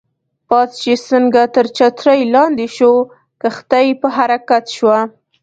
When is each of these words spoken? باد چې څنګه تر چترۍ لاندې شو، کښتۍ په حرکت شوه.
باد 0.49 0.69
چې 0.81 0.91
څنګه 1.09 1.41
تر 1.55 1.65
چترۍ 1.77 2.21
لاندې 2.35 2.67
شو، 2.75 2.93
کښتۍ 3.41 3.87
په 4.01 4.07
حرکت 4.17 4.65
شوه. 4.75 4.99